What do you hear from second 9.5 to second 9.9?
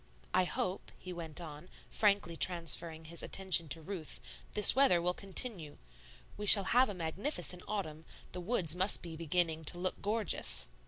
to